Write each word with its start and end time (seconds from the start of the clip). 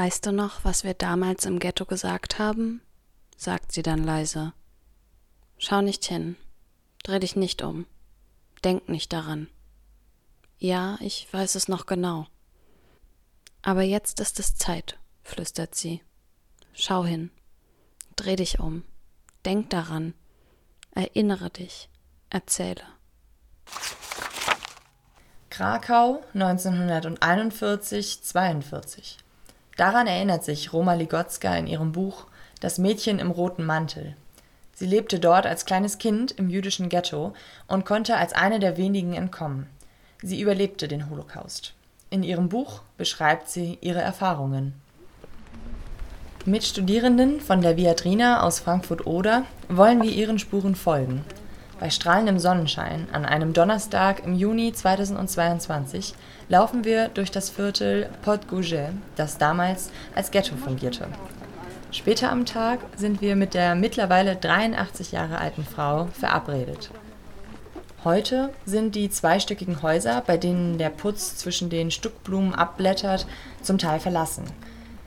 Weißt 0.00 0.24
du 0.24 0.32
noch, 0.32 0.64
was 0.64 0.82
wir 0.82 0.94
damals 0.94 1.44
im 1.44 1.58
Ghetto 1.58 1.84
gesagt 1.84 2.38
haben? 2.38 2.80
sagt 3.36 3.70
sie 3.70 3.82
dann 3.82 4.02
leise. 4.02 4.54
Schau 5.58 5.82
nicht 5.82 6.06
hin, 6.06 6.36
dreh 7.02 7.18
dich 7.18 7.36
nicht 7.36 7.60
um, 7.60 7.84
denk 8.64 8.88
nicht 8.88 9.12
daran. 9.12 9.50
Ja, 10.56 10.96
ich 11.00 11.30
weiß 11.30 11.54
es 11.54 11.68
noch 11.68 11.84
genau. 11.84 12.26
Aber 13.60 13.82
jetzt 13.82 14.20
ist 14.20 14.40
es 14.40 14.56
Zeit, 14.56 14.98
flüstert 15.22 15.74
sie. 15.74 16.00
Schau 16.72 17.04
hin, 17.04 17.30
dreh 18.16 18.36
dich 18.36 18.58
um, 18.58 18.84
denk 19.44 19.68
daran, 19.68 20.14
erinnere 20.92 21.50
dich, 21.50 21.90
erzähle. 22.30 22.84
Krakau 25.50 26.24
1941-42. 26.34 29.18
Daran 29.80 30.06
erinnert 30.06 30.44
sich 30.44 30.74
Roma 30.74 30.92
Ligotzka 30.92 31.56
in 31.56 31.66
ihrem 31.66 31.92
Buch 31.92 32.26
Das 32.60 32.76
Mädchen 32.76 33.18
im 33.18 33.30
roten 33.30 33.64
Mantel. 33.64 34.14
Sie 34.74 34.84
lebte 34.84 35.18
dort 35.18 35.46
als 35.46 35.64
kleines 35.64 35.96
Kind 35.96 36.32
im 36.32 36.50
jüdischen 36.50 36.90
Ghetto 36.90 37.32
und 37.66 37.86
konnte 37.86 38.18
als 38.18 38.34
eine 38.34 38.58
der 38.58 38.76
wenigen 38.76 39.14
entkommen. 39.14 39.68
Sie 40.22 40.38
überlebte 40.38 40.86
den 40.86 41.08
Holocaust. 41.08 41.72
In 42.10 42.22
ihrem 42.22 42.50
Buch 42.50 42.82
beschreibt 42.98 43.48
sie 43.48 43.78
ihre 43.80 44.02
Erfahrungen. 44.02 44.74
Mit 46.44 46.64
Studierenden 46.64 47.40
von 47.40 47.62
der 47.62 47.78
Viadrina 47.78 48.42
aus 48.42 48.60
Frankfurt-Oder 48.60 49.46
wollen 49.70 50.02
wir 50.02 50.10
ihren 50.10 50.38
Spuren 50.38 50.74
folgen 50.74 51.24
bei 51.80 51.88
strahlendem 51.88 52.38
Sonnenschein 52.38 53.08
an 53.10 53.24
einem 53.24 53.54
Donnerstag 53.54 54.22
im 54.24 54.34
Juni 54.34 54.72
2022 54.72 56.14
laufen 56.50 56.84
wir 56.84 57.08
durch 57.08 57.30
das 57.30 57.48
Viertel 57.48 58.10
Podgouget, 58.22 58.90
das 59.16 59.38
damals 59.38 59.90
als 60.14 60.30
Ghetto 60.30 60.54
fungierte. 60.56 61.08
Später 61.90 62.30
am 62.30 62.44
Tag 62.44 62.80
sind 62.96 63.22
wir 63.22 63.34
mit 63.34 63.54
der 63.54 63.74
mittlerweile 63.74 64.36
83 64.36 65.12
Jahre 65.12 65.38
alten 65.38 65.64
Frau 65.64 66.08
verabredet. 66.12 66.90
Heute 68.04 68.50
sind 68.66 68.94
die 68.94 69.10
zweistöckigen 69.10 69.82
Häuser, 69.82 70.22
bei 70.26 70.36
denen 70.36 70.76
der 70.76 70.90
Putz 70.90 71.36
zwischen 71.36 71.70
den 71.70 71.90
Stuckblumen 71.90 72.54
abblättert, 72.54 73.26
zum 73.62 73.78
Teil 73.78 74.00
verlassen. 74.00 74.44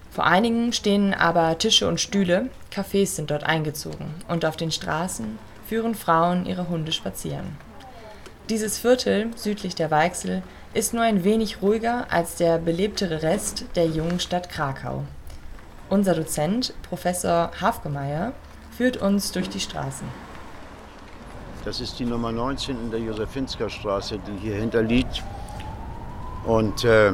Vor 0.09 0.25
einigen 0.25 0.73
stehen 0.73 1.13
aber 1.13 1.57
Tische 1.57 1.87
und 1.87 2.01
Stühle, 2.01 2.49
Cafés 2.71 3.15
sind 3.15 3.31
dort 3.31 3.43
eingezogen 3.43 4.13
und 4.27 4.43
auf 4.45 4.57
den 4.57 4.71
Straßen 4.71 5.37
führen 5.67 5.95
Frauen 5.95 6.45
ihre 6.45 6.69
Hunde 6.69 6.91
spazieren. 6.91 7.57
Dieses 8.49 8.77
Viertel 8.77 9.31
südlich 9.35 9.75
der 9.75 9.89
Weichsel 9.89 10.43
ist 10.73 10.93
nur 10.93 11.03
ein 11.03 11.23
wenig 11.23 11.61
ruhiger 11.61 12.07
als 12.09 12.35
der 12.35 12.57
belebtere 12.57 13.21
Rest 13.21 13.65
der 13.75 13.85
jungen 13.85 14.19
Stadt 14.19 14.49
Krakau. 14.49 15.03
Unser 15.89 16.15
Dozent, 16.15 16.73
Professor 16.89 17.51
Hafgemeyer, 17.61 18.33
führt 18.75 18.97
uns 18.97 19.31
durch 19.31 19.49
die 19.49 19.59
Straßen. 19.59 20.07
Das 21.63 21.79
ist 21.79 21.97
die 21.99 22.05
Nummer 22.05 22.31
19 22.31 22.75
in 22.75 22.91
der 22.91 22.99
Josephinsker 22.99 23.69
Straße, 23.69 24.19
die 24.19 24.37
hier 24.39 24.55
hinter 24.55 24.81
liegt. 24.81 25.23
Und 26.45 26.83
äh, 26.83 27.13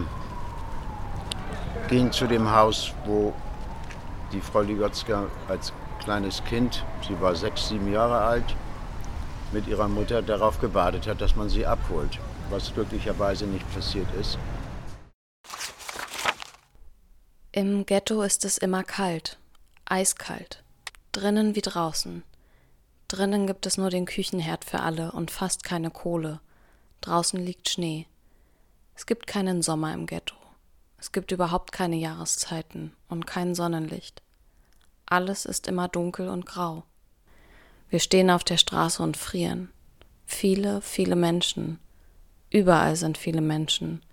gehen 1.88 2.12
zu 2.12 2.26
dem 2.26 2.50
Haus, 2.50 2.94
wo 3.06 3.34
die 4.32 4.42
Frau 4.42 4.62
Ligotzka 4.62 5.26
als 5.48 5.72
kleines 6.00 6.44
Kind, 6.46 6.86
sie 7.08 7.20
war 7.22 7.36
sechs, 7.36 7.70
sieben 7.70 7.92
Jahre 7.92 8.20
alt, 8.20 8.56
mit 9.52 9.68
ihrer 9.68 9.88
Mutter 9.88 10.22
darauf 10.22 10.60
gewartet 10.60 11.08
hat, 11.08 11.22
dass 11.22 11.36
man 11.36 11.50
sie 11.50 11.66
abholt, 11.66 12.20
was 12.50 12.74
glücklicherweise 12.74 13.46
nicht 13.46 13.72
passiert 13.74 14.08
ist. 14.20 14.38
Im 17.52 17.86
Ghetto 17.86 18.22
ist 18.22 18.46
es 18.46 18.58
immer 18.58 18.84
kalt, 18.84 19.38
eiskalt, 19.86 20.64
drinnen 21.12 21.56
wie 21.56 21.62
draußen. 21.62 22.24
Drinnen 23.08 23.48
gibt 23.48 23.66
es 23.66 23.78
nur 23.78 23.90
den 23.90 24.06
Küchenherd 24.06 24.66
für 24.66 24.82
alle 24.82 25.12
und 25.12 25.32
fast 25.32 25.64
keine 25.64 25.90
Kohle. 25.90 26.40
Draußen 27.02 27.40
liegt 27.44 27.68
Schnee. 27.70 28.06
Es 28.96 29.08
gibt 29.08 29.26
keinen 29.26 29.64
Sommer 29.64 29.94
im 29.94 30.06
Ghetto. 30.06 30.36
Es 31.00 31.12
gibt 31.12 31.32
überhaupt 31.32 31.72
keine 31.72 31.96
Jahreszeiten 31.96 32.94
und 33.08 33.26
kein 33.26 33.56
Sonnenlicht. 33.56 34.22
Alles 35.12 35.46
ist 35.46 35.68
immer 35.68 35.88
dunkel 35.88 36.30
und 36.30 36.46
grau. 36.46 36.84
Wir 37.90 38.00
stehen 38.00 38.30
auf 38.30 38.44
der 38.44 38.58
Straße 38.58 39.02
und 39.02 39.18
frieren. 39.18 39.72
Viele, 40.28 40.82
viele 40.82 41.16
Menschen. 41.16 41.80
Überall 42.52 42.96
sind 42.96 43.18
viele 43.18 43.42
Menschen. 43.42 44.04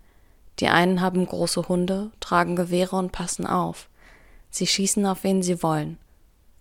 Die 0.58 0.68
einen 0.68 1.02
haben 1.02 1.26
große 1.26 1.68
Hunde, 1.68 2.10
tragen 2.20 2.56
Gewehre 2.56 2.96
und 2.96 3.12
passen 3.12 3.46
auf. 3.46 3.90
Sie 4.48 4.66
schießen 4.66 5.04
auf 5.04 5.22
wen 5.22 5.42
sie 5.42 5.62
wollen. 5.62 5.98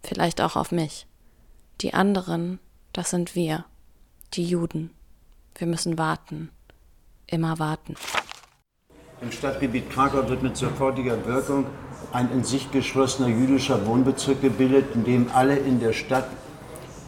Vielleicht 0.03 0.41
auch 0.41 0.57
auf 0.57 0.73
mich. 0.73 1.07
Die 1.79 1.93
anderen, 1.93 2.59
das 2.91 3.11
sind 3.11 3.35
wir. 3.35 3.63
Die 4.33 4.43
Juden. 4.43 4.91
Wir 5.55 5.67
müssen 5.67 5.97
warten. 5.97 6.49
Immer 7.27 7.57
warten. 7.57 7.95
Im 9.21 9.31
Stadtgebiet 9.31 9.89
Krakau 9.89 10.27
wird 10.27 10.43
mit 10.43 10.57
sofortiger 10.57 11.25
Wirkung 11.25 11.65
ein 12.11 12.29
in 12.33 12.43
sich 12.43 12.69
geschlossener 12.71 13.29
jüdischer 13.29 13.85
Wohnbezirk 13.85 14.41
gebildet, 14.41 14.93
in 14.93 15.05
dem 15.05 15.27
alle 15.33 15.55
in 15.55 15.79
der 15.79 15.93
Stadt 15.93 16.27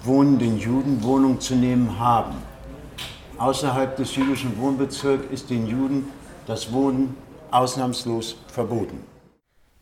wohnenden 0.04 0.58
Juden 0.58 1.04
Wohnung 1.04 1.42
zu 1.42 1.56
nehmen 1.56 2.00
haben. 2.00 2.36
Außerhalb 3.38 3.98
des 3.98 4.16
jüdischen 4.16 4.58
Wohnbezirks 4.58 5.26
ist 5.32 5.50
den 5.50 5.68
Juden 5.68 6.08
das 6.46 6.72
Wohnen 6.72 7.16
ausnahmslos 7.52 8.38
verboten. 8.48 9.04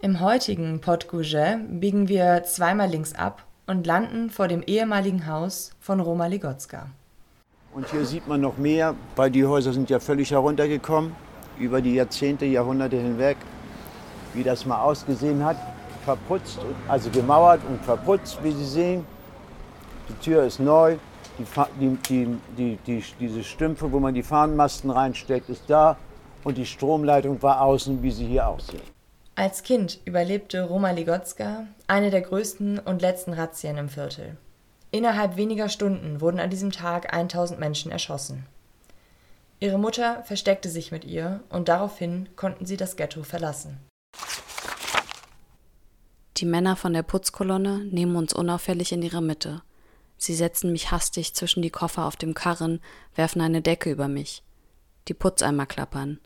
Im 0.02 0.20
heutigen 0.20 0.82
Podgoujet 0.82 1.60
biegen 1.80 2.08
wir 2.08 2.44
zweimal 2.44 2.90
links 2.90 3.14
ab 3.14 3.46
und 3.68 3.86
landen 3.86 4.32
vor 4.32 4.48
dem 4.48 4.64
ehemaligen 4.64 5.28
Haus 5.28 5.72
von 5.80 6.00
Roma 6.00 6.26
Ligotzka. 6.26 6.88
Und 7.74 7.88
hier 7.90 8.06
sieht 8.06 8.28
man 8.28 8.42
noch 8.42 8.58
mehr, 8.58 8.96
weil 9.16 9.30
die 9.30 9.46
Häuser 9.46 9.74
sind 9.74 9.90
ja 9.90 10.00
völlig 10.00 10.32
heruntergekommen, 10.32 11.12
über 11.60 11.82
die 11.82 11.96
Jahrzehnte, 11.96 12.46
Jahrhunderte 12.46 12.98
hinweg 12.98 13.38
wie 14.36 14.44
das 14.44 14.66
mal 14.66 14.82
ausgesehen 14.82 15.44
hat. 15.44 15.58
Verputzt, 16.04 16.60
also 16.88 17.10
gemauert 17.10 17.62
und 17.68 17.84
verputzt, 17.84 18.38
wie 18.44 18.52
Sie 18.52 18.66
sehen. 18.66 19.08
Die 20.10 20.14
Tür 20.24 20.44
ist 20.44 20.60
neu. 20.60 20.98
Die, 21.40 21.98
die, 22.08 22.38
die, 22.58 22.78
die, 22.86 23.04
diese 23.20 23.44
Stümpfe, 23.44 23.92
wo 23.92 24.00
man 24.00 24.14
die 24.14 24.24
Fahnenmasten 24.24 24.92
reinsteckt, 24.92 25.50
ist 25.50 25.64
da. 25.68 25.98
Und 26.44 26.58
die 26.58 26.66
Stromleitung 26.66 27.42
war 27.42 27.62
außen, 27.62 28.04
wie 28.04 28.12
sie 28.12 28.28
hier 28.28 28.48
aussieht. 28.48 28.84
Als 29.34 29.64
Kind 29.64 30.00
überlebte 30.06 30.64
Roma 30.64 30.92
Ligotzka 30.92 31.66
eine 31.88 32.12
der 32.12 32.22
größten 32.22 32.80
und 32.80 33.02
letzten 33.02 33.34
Razzien 33.34 33.78
im 33.78 33.90
Viertel. 33.90 34.38
Innerhalb 34.92 35.36
weniger 35.36 35.68
Stunden 35.68 36.22
wurden 36.22 36.40
an 36.40 36.52
diesem 36.52 36.72
Tag 36.72 37.14
1000 37.14 37.60
Menschen 37.60 37.92
erschossen. 37.92 38.46
Ihre 39.66 39.80
Mutter 39.80 40.22
versteckte 40.26 40.70
sich 40.70 40.92
mit 40.92 41.06
ihr 41.06 41.44
und 41.50 41.70
daraufhin 41.70 42.30
konnten 42.36 42.68
sie 42.68 42.78
das 42.78 42.98
Ghetto 42.98 43.24
verlassen. 43.24 43.80
Die 46.38 46.46
Männer 46.46 46.76
von 46.76 46.94
der 46.94 47.02
Putzkolonne 47.02 47.80
nehmen 47.86 48.16
uns 48.16 48.32
unauffällig 48.32 48.92
in 48.92 49.02
ihre 49.02 49.24
Mitte. 49.24 49.64
Sie 50.18 50.36
setzen 50.36 50.72
mich 50.72 50.92
hastig 50.92 51.34
zwischen 51.34 51.64
die 51.64 51.72
Koffer 51.72 52.06
auf 52.06 52.16
dem 52.16 52.36
Karren, 52.36 52.80
werfen 53.16 53.42
eine 53.42 53.64
Decke 53.64 53.90
über 53.90 54.08
mich. 54.08 54.44
Die 55.08 55.16
Putzeimer 55.16 55.66
klappern. 55.66 56.20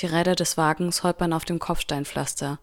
Die 0.00 0.06
Räder 0.06 0.34
des 0.34 0.58
Wagens 0.58 1.02
holpern 1.02 1.32
auf 1.32 1.46
dem 1.46 1.58
Kopfsteinpflaster. 1.58 2.58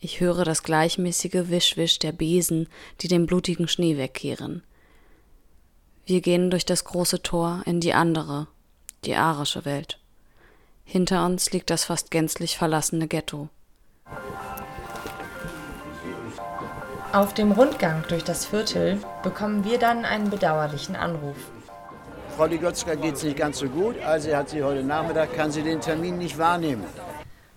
Ich 0.00 0.20
höre 0.20 0.44
das 0.44 0.64
gleichmäßige 0.64 1.48
Wischwisch 1.48 1.98
der 1.98 2.12
Besen, 2.12 2.68
die 3.00 3.08
den 3.08 3.24
blutigen 3.24 3.68
Schnee 3.68 3.96
wegkehren. 3.96 4.64
Wir 6.04 6.20
gehen 6.20 6.50
durch 6.50 6.66
das 6.66 6.84
große 6.84 7.22
Tor 7.22 7.62
in 7.64 7.80
die 7.80 7.94
andere, 7.94 8.48
die 9.06 9.14
arische 9.14 9.64
Welt. 9.64 9.98
Hinter 10.84 11.24
uns 11.24 11.50
liegt 11.52 11.70
das 11.70 11.84
fast 11.84 12.10
gänzlich 12.10 12.56
verlassene 12.56 13.08
Ghetto. 13.08 13.48
Auf 17.12 17.34
dem 17.34 17.52
Rundgang 17.52 18.04
durch 18.08 18.24
das 18.24 18.44
Viertel 18.46 18.98
bekommen 19.22 19.64
wir 19.64 19.78
dann 19.78 20.04
einen 20.04 20.30
bedauerlichen 20.30 20.96
Anruf. 20.96 21.36
Frau 22.36 22.44
Ligotzka 22.44 22.94
geht 22.94 23.14
es 23.14 23.22
nicht 23.22 23.38
ganz 23.38 23.58
so 23.58 23.68
gut, 23.68 23.98
also 24.02 24.36
hat 24.36 24.50
sie 24.50 24.62
heute 24.62 24.82
Nachmittag, 24.82 25.34
kann 25.34 25.50
sie 25.50 25.62
den 25.62 25.80
Termin 25.80 26.18
nicht 26.18 26.36
wahrnehmen. 26.36 26.84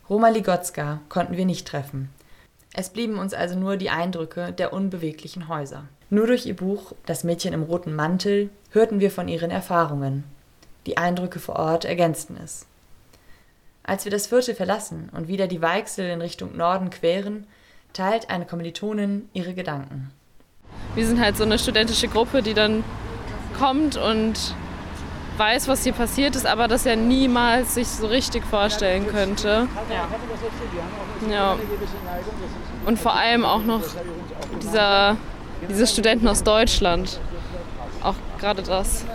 Roma 0.09 0.29
Ligotzka 0.29 1.01
konnten 1.09 1.35
wir 1.35 1.45
nicht 1.45 1.67
treffen. 1.67 2.09
Es 2.73 2.89
blieben 2.89 3.19
uns 3.19 3.33
also 3.33 3.59
nur 3.59 3.77
die 3.77 3.89
Eindrücke 3.89 4.53
der 4.53 4.71
unbeweglichen 4.71 5.49
Häuser. 5.49 5.83
Nur 6.09 6.27
durch 6.27 6.45
ihr 6.45 6.55
Buch 6.55 6.93
Das 7.05 7.23
Mädchen 7.23 7.53
im 7.53 7.63
roten 7.63 7.93
Mantel 7.93 8.49
hörten 8.71 8.99
wir 8.99 9.11
von 9.11 9.27
ihren 9.27 9.51
Erfahrungen. 9.51 10.23
Die 10.85 10.97
Eindrücke 10.97 11.39
vor 11.39 11.57
Ort 11.57 11.85
ergänzten 11.85 12.37
es. 12.43 12.65
Als 13.83 14.05
wir 14.05 14.11
das 14.11 14.27
Viertel 14.27 14.55
verlassen 14.55 15.09
und 15.15 15.27
wieder 15.27 15.47
die 15.47 15.61
Weichsel 15.61 16.09
in 16.09 16.21
Richtung 16.21 16.55
Norden 16.55 16.89
queren, 16.89 17.47
teilt 17.93 18.29
eine 18.29 18.45
Kommilitonin 18.45 19.29
ihre 19.33 19.53
Gedanken. 19.53 20.11
Wir 20.95 21.05
sind 21.07 21.19
halt 21.19 21.37
so 21.37 21.43
eine 21.43 21.57
studentische 21.57 22.07
Gruppe, 22.07 22.41
die 22.41 22.53
dann 22.53 22.83
kommt 23.57 23.97
und 23.97 24.55
weiß, 25.37 25.67
was 25.67 25.83
hier 25.83 25.93
passiert 25.93 26.35
ist, 26.35 26.45
aber 26.45 26.67
das 26.67 26.85
er 26.85 26.97
niemals 26.97 27.75
sich 27.75 27.87
so 27.87 28.07
richtig 28.07 28.43
vorstellen 28.45 29.07
könnte. 29.07 29.67
Ja. 31.27 31.31
ja. 31.31 31.57
Und 32.85 32.99
vor 32.99 33.15
allem 33.15 33.45
auch 33.45 33.63
noch 33.63 33.81
dieser, 34.61 35.17
diese 35.69 35.87
Studenten 35.87 36.27
aus 36.27 36.43
Deutschland. 36.43 37.19
Auch 38.03 38.15
gerade 38.39 38.61
das. 38.61 39.05